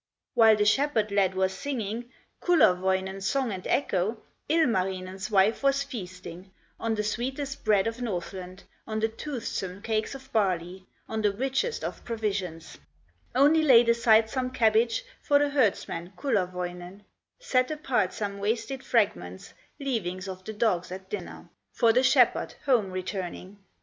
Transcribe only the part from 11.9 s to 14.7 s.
provisions; Only laid aside some